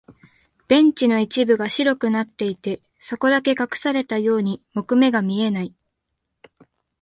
[0.67, 5.75] ベンチの一部が白くなっていて、そこだけ隠されたように木目が見えない。